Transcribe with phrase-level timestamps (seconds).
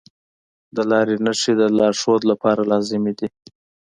[0.75, 3.27] د لارې نښې د لارښود لپاره لازمي دي.